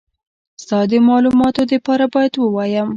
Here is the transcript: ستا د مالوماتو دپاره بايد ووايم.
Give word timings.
ستا 0.63 0.79
د 0.89 0.93
مالوماتو 1.07 1.61
دپاره 1.73 2.05
بايد 2.13 2.33
ووايم. 2.37 2.89